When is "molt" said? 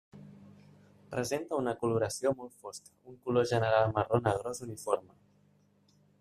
2.39-2.57